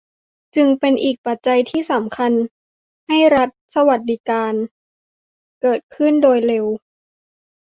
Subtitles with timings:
[0.55, 2.31] จึงเป็นอีกปัจจัยที่สำคัญ
[3.07, 4.53] ให้รัฐสวัสดิการ
[5.61, 6.65] เกิดขึ้นโดยเร็ว